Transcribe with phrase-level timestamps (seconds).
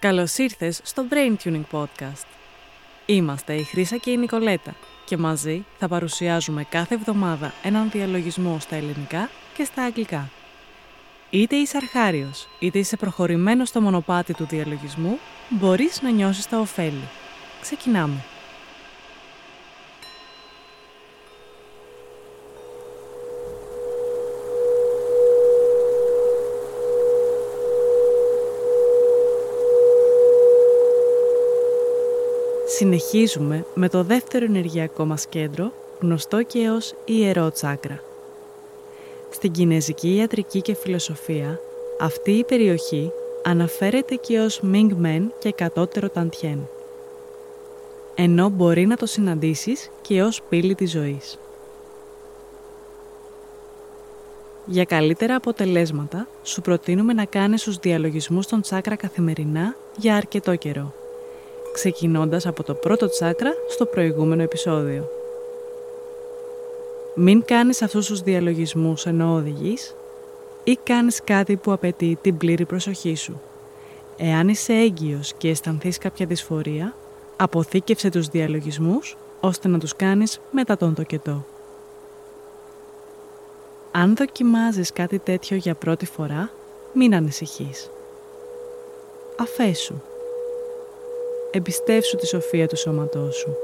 [0.00, 2.26] Καλώς ήρθες στο Brain Tuning Podcast.
[3.06, 4.74] Είμαστε η Χρύσα και η Νικολέτα
[5.04, 10.30] και μαζί θα παρουσιάζουμε κάθε εβδομάδα έναν διαλογισμό στα ελληνικά και στα αγγλικά.
[11.30, 17.08] Είτε είσαι αρχάριος, είτε είσαι προχωρημένος στο μονοπάτι του διαλογισμού, μπορείς να νιώσεις τα ωφέλη.
[17.60, 18.24] Ξεκινάμε.
[32.78, 38.02] Συνεχίζουμε με το δεύτερο ενεργειακό μας κέντρο, γνωστό και ως ιερό τσάκρα.
[39.30, 41.60] Στην κινέζικη ιατρική και φιλοσοφία,
[42.00, 43.10] αυτή η περιοχή
[43.44, 46.68] αναφέρεται και ως Ming Men και κατώτερο Ταντιέν.
[48.14, 51.38] Ενώ μπορεί να το συναντήσεις και ως πύλη της ζωής.
[54.66, 60.92] Για καλύτερα αποτελέσματα, σου προτείνουμε να κάνεις τους διαλογισμούς των τσάκρα καθημερινά για αρκετό καιρό
[61.78, 65.08] ξεκινώντας από το πρώτο τσάκρα στο προηγούμενο επεισόδιο.
[67.14, 69.94] Μην κάνεις αυτούς τους διαλογισμούς ενώ οδηγείς
[70.64, 73.40] ή κάνεις κάτι που απαιτεί την πλήρη προσοχή σου.
[74.16, 76.94] Εάν είσαι έγκυος και αισθανθείς κάποια δυσφορία,
[77.36, 81.44] αποθήκευσε τους διαλογισμούς ώστε να τους κάνεις μετά τον τοκετό.
[83.92, 86.50] Αν δοκιμάζεις κάτι τέτοιο για πρώτη φορά,
[86.92, 87.90] μην ανησυχείς.
[89.36, 89.94] Αφέσου
[91.58, 93.56] εμπιστεύσου τη σοφία του σώματός σου.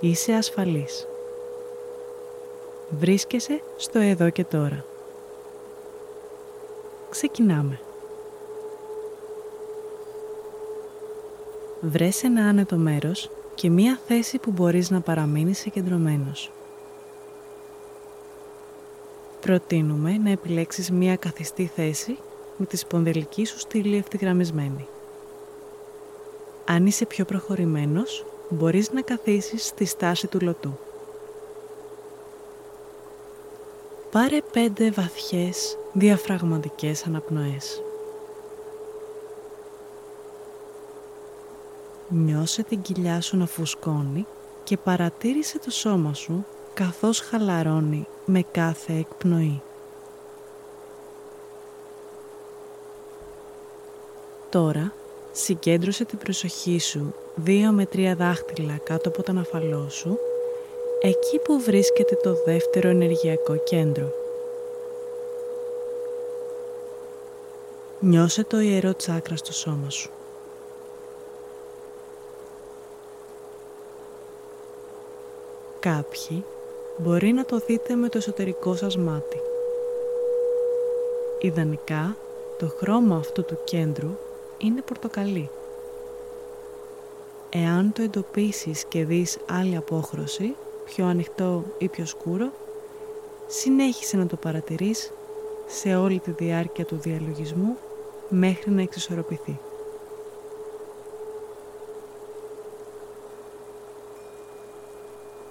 [0.00, 1.06] Είσαι ασφαλής.
[2.98, 4.84] Βρίσκεσαι στο εδώ και τώρα.
[7.10, 7.80] Ξεκινάμε.
[11.80, 16.50] Βρες ένα άνετο μέρος και μία θέση που μπορείς να παραμείνεις συγκεντρωμένος.
[19.40, 22.18] Προτείνουμε να επιλέξεις μία καθιστή θέση
[22.56, 24.88] με τη σπονδυλική σου στήλη ευθυγραμμισμένη.
[26.66, 30.78] Αν είσαι πιο προχωρημένος, μπορείς να καθίσεις στη στάση του λωτού.
[34.10, 37.82] Πάρε πέντε βαθιές διαφραγματικές αναπνοές.
[42.08, 44.26] Νιώσε την κοιλιά σου να φουσκώνει
[44.64, 49.62] και παρατήρησε το σώμα σου καθώς χαλαρώνει με κάθε εκπνοή.
[54.50, 54.92] Τώρα
[55.36, 60.18] Συγκέντρωσε την προσοχή σου δύο με τρία δάχτυλα κάτω από τον αφαλό σου,
[61.00, 64.12] εκεί που βρίσκεται το δεύτερο ενεργειακό κέντρο.
[68.00, 70.10] Νιώσε το ιερό τσάκρα στο σώμα σου.
[75.80, 76.44] Κάποιοι
[76.96, 79.40] μπορεί να το δείτε με το εσωτερικό σας μάτι.
[81.38, 82.16] Ιδανικά,
[82.58, 84.10] το χρώμα αυτού του κέντρου
[84.58, 85.50] είναι πορτοκαλί.
[87.50, 92.52] Εάν το εντοπίσεις και δεις άλλη απόχρωση, πιο ανοιχτό ή πιο σκούρο,
[93.46, 95.12] συνέχισε να το παρατηρείς
[95.66, 97.76] σε όλη τη διάρκεια του διαλογισμού
[98.28, 99.58] μέχρι να εξισορροπηθεί.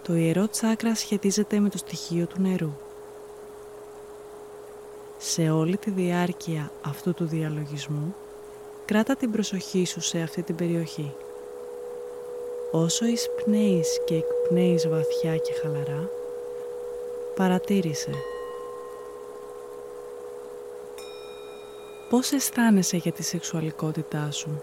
[0.04, 2.72] Το ιερό τσάκρα σχετίζεται με το στοιχείο του νερού.
[5.18, 8.16] Σε όλη τη διάρκεια αυτού του διαλογισμού
[8.86, 11.16] Κράτα την προσοχή σου σε αυτή την περιοχή.
[12.72, 16.10] Όσο εισπνέεις και εκπνέεις βαθιά και χαλαρά,
[17.36, 18.12] παρατήρησε.
[22.10, 24.62] Πώς αισθάνεσαι για τη σεξουαλικότητά σου;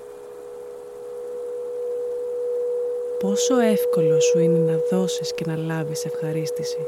[3.19, 6.87] Πόσο εύκολο σου είναι να δώσεις και να λάβεις ευχαρίστηση;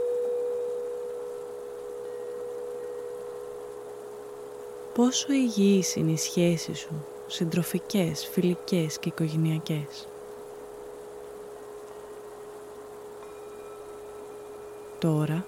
[4.95, 10.09] Πόσο υγιής είναι η σχέση σου; Συντροφικές, φιλικές και οικογενειακές.
[14.99, 15.47] Τώρα,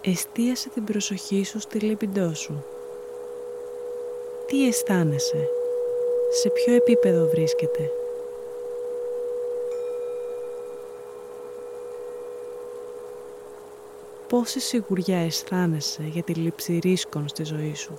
[0.00, 2.64] εστίασε την προσοχή σου στη λιμπιντό σου.
[4.46, 5.48] Τι αισθάνεσαι,
[6.42, 7.90] σε ποιο επίπεδο βρίσκεται;
[14.28, 17.98] Πόση σιγουριά αισθάνεσαι για τη λήψη ρίσκων στη ζωή σου;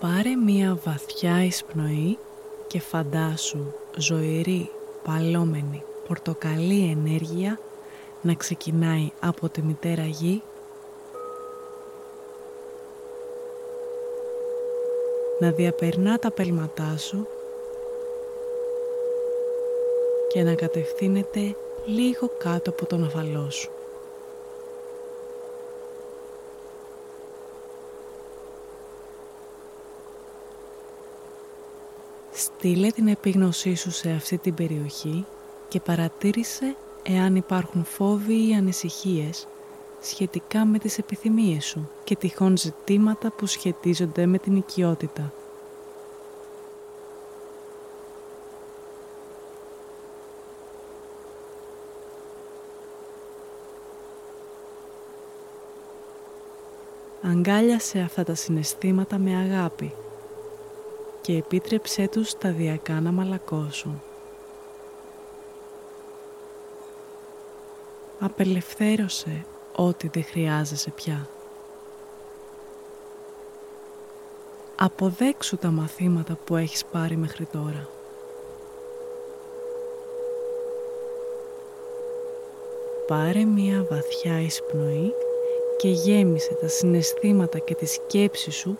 [0.00, 2.18] Πάρε μία βαθιά εισπνοή
[2.66, 4.70] και φαντάσου ζωηρή,
[5.04, 7.58] παλόμενη, πορτοκαλί ενέργεια
[8.22, 10.42] να ξεκινάει από τη μητέρα γη
[15.40, 17.26] να διαπερνά τα πέλματά σου
[20.28, 21.56] και να κατευθύνεται
[21.86, 23.70] λίγο κάτω από τον αφαλό σου.
[32.58, 35.24] Στείλε την επίγνωσή σου σε αυτή την περιοχή
[35.68, 39.46] και παρατήρησε εάν υπάρχουν φόβοι ή ανησυχίες
[40.00, 45.32] σχετικά με τις επιθυμίες σου και τυχόν ζητήματα που σχετίζονται με την οικειότητα.
[57.22, 59.92] Αγκάλιασε αυτά τα συναισθήματα με αγάπη
[61.26, 64.02] και επίτρεψέ τους σταδιακά να μαλακώσουν.
[68.20, 69.44] Απελευθέρωσε
[69.76, 71.28] ό,τι δεν χρειάζεσαι πια.
[74.76, 77.88] Αποδέξου τα μαθήματα που έχεις πάρει μέχρι τώρα.
[83.06, 85.12] Πάρε μία βαθιά εισπνοή
[85.76, 88.78] και γέμισε τα συναισθήματα και τη σκέψη σου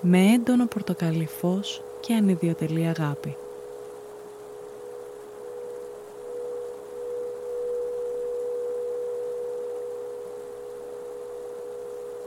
[0.00, 3.36] με έντονο πορτοκαλί φως και ανιδιοτελή αγάπη.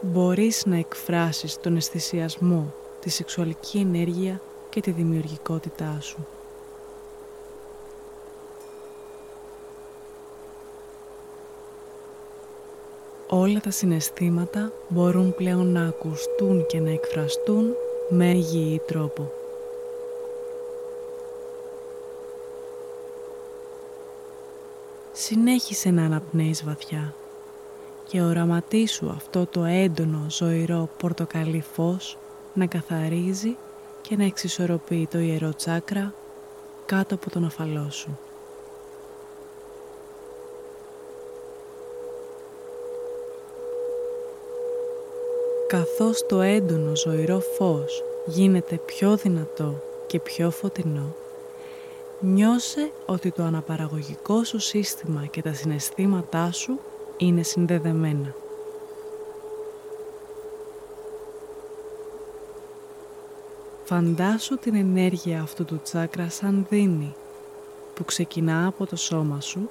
[0.01, 6.27] Μπορείς να εκφράσεις τον αισθησιασμό, τη σεξουαλική ενέργεια και τη δημιουργικότητά σου.
[13.31, 17.65] Όλα τα συναισθήματα μπορούν πλέον να ακουστούν και να εκφραστούν
[18.09, 19.31] με υγιή τρόπο.
[25.11, 27.13] Συνέχισε να αναπνέεις βαθιά
[28.07, 32.17] και οραματίσου αυτό το έντονο ζωηρό πορτοκαλί φως
[32.53, 33.57] να καθαρίζει
[34.01, 36.13] και να εξισορροπεί το ιερό τσάκρα
[36.85, 38.17] κάτω από τον αφαλό σου.
[45.69, 51.16] Καθώς το έντονο ζωηρό φως γίνεται πιο δυνατό και πιο φωτεινό,
[52.19, 56.80] νιώσε ότι το αναπαραγωγικό σου σύστημα και τα συναισθήματά σου
[57.18, 58.33] είναι συνδεδεμένα.
[63.83, 67.15] Φαντάσου την ενέργεια αυτού του τσάκρα σαν δίνει
[67.94, 69.69] που ξεκινά από το σώμα σου,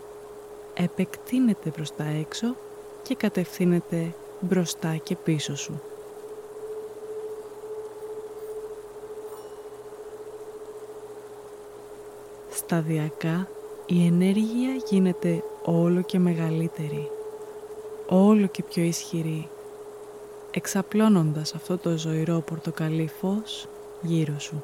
[0.75, 2.55] επεκτείνεται προς τα έξω
[3.03, 5.81] και κατευθύνεται μπροστά και πίσω σου.
[12.71, 13.49] Σταδιακά
[13.87, 17.11] η ενέργεια γίνεται όλο και μεγαλύτερη,
[18.09, 19.49] όλο και πιο ισχυρή,
[20.51, 23.69] εξαπλώνοντας αυτό το ζωηρό πορτοκαλί φως
[24.01, 24.63] γύρω σου.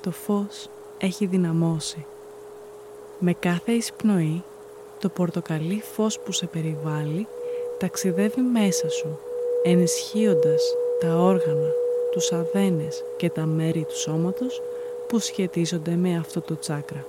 [0.00, 0.68] Το φως
[0.98, 2.06] έχει δυναμώσει.
[3.18, 4.42] Με κάθε εισπνοή,
[4.98, 7.26] το πορτοκαλί φως που σε περιβάλλει
[7.78, 9.18] ταξιδεύει μέσα σου,
[9.62, 10.62] ενισχύοντας
[11.00, 11.80] τα όργανα,
[12.12, 14.62] τους αδένες και τα μέρη του σώματος
[15.08, 17.06] που σχετίζονται με αυτό το τσάκρα.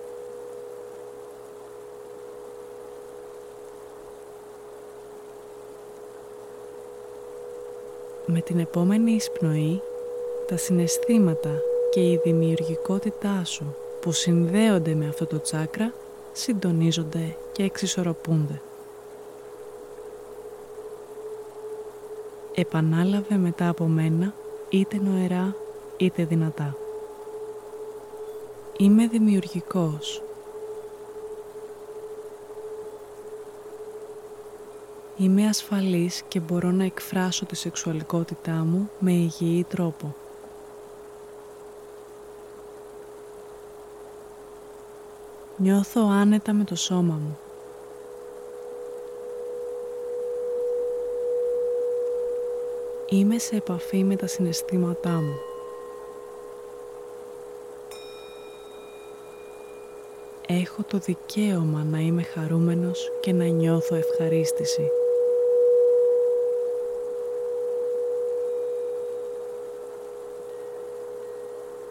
[8.25, 9.81] Με την επόμενη εισπνοή,
[10.47, 11.61] τα συναισθήματα
[11.91, 15.93] και η δημιουργικότητά σου που συνδέονται με αυτό το τσάκρα
[16.31, 18.61] συντονίζονται και εξισορροπούνται.
[22.55, 24.33] Επανάλαβε μετά από μένα
[24.73, 25.55] είτε νοερά
[25.97, 26.75] είτε δυνατά.
[28.77, 30.21] Είμαι δημιουργικός.
[35.17, 40.15] Είμαι ασφαλής και μπορώ να εκφράσω τη σεξουαλικότητά μου με υγιή τρόπο.
[45.57, 47.37] Νιώθω άνετα με το σώμα μου.
[53.13, 55.35] Είμαι σε επαφή με τα συναισθήματά μου.
[60.47, 64.81] Έχω το δικαίωμα να είμαι χαρούμενος και να νιώθω ευχαρίστηση.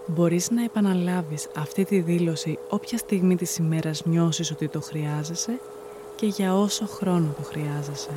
[0.06, 5.60] Μπορείς να επαναλάβεις αυτή τη δήλωση όποια στιγμή της ημέρας νιώσεις ότι το χρειάζεσαι
[6.16, 8.10] και για όσο χρόνο το χρειάζεσαι.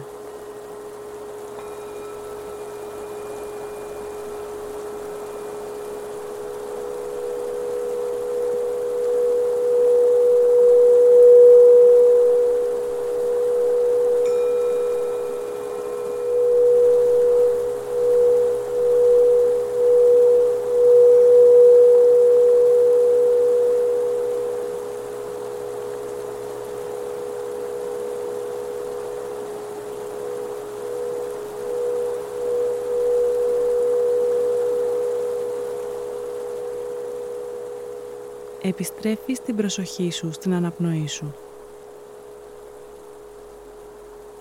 [38.68, 41.34] Επιστρέφεις την προσοχή σου στην αναπνοή σου.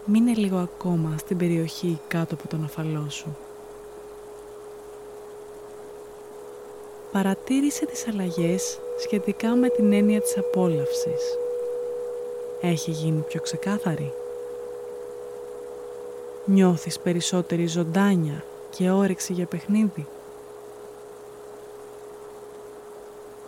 [0.04, 3.36] Μείνε λίγο ακόμα στην περιοχή κάτω από τον αφαλό σου.
[7.12, 11.38] Παρατήρησε τις αλλαγές σχετικά με την έννοια της απόλαυσης.
[12.60, 14.12] Έχει γίνει πιο ξεκάθαρη.
[16.44, 20.06] Νιώθεις περισσότερη ζωντάνια και όρεξη για παιχνίδι.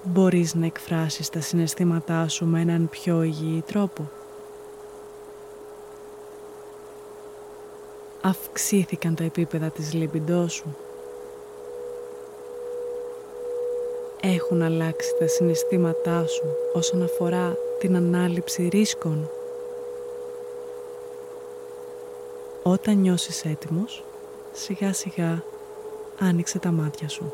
[0.08, 4.10] Μπορείς να εκφράσεις τα συναισθήματά σου με έναν πιο υγιή τρόπο.
[8.22, 10.76] Αυξήθηκαν τα επίπεδα της λιμπιντός σου.
[14.20, 19.30] Έχουν αλλάξει τα συναισθήματά σου όσον αφορά την ανάληψη ρίσκων.
[22.62, 24.04] Όταν νιώσεις έτοιμος,
[24.52, 25.42] σιγά σιγά
[26.18, 27.32] άνοιξε τα μάτια σου.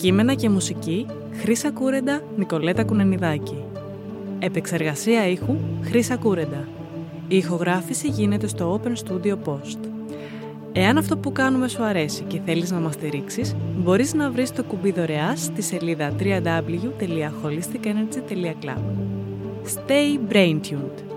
[0.00, 3.64] Κείμενα και μουσική Χρύσα Κούρεντα, Νικολέτα Κουνενιδάκη.
[4.38, 6.68] Επεξεργασία ήχου Χρύσα Κούρεντα.
[7.28, 9.78] Η ηχογράφηση γίνεται στο Open Studio Post.
[10.72, 14.64] Εάν αυτό που κάνουμε σου αρέσει και θέλεις να μας στηρίξεις, μπορείς να βρεις το
[14.64, 18.82] κουμπί δωρεάς στη σελίδα www.holisticenergy.club.
[19.74, 21.09] Stay brain tuned!